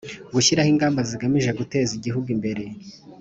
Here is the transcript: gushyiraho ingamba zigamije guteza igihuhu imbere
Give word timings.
gushyiraho 0.33 0.69
ingamba 0.73 1.01
zigamije 1.09 1.49
guteza 1.59 1.91
igihuhu 1.97 2.27
imbere 2.35 2.63